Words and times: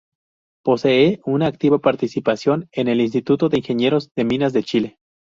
Posee 0.65 1.21
una 1.25 1.45
activa 1.45 1.77
participación 1.77 2.67
en 2.71 2.87
el 2.87 3.01
Instituto 3.01 3.49
de 3.49 3.57
Ingenieros 3.59 4.09
de 4.15 4.23
Minas 4.25 4.51
de 4.51 4.63
Chile. 4.63 4.97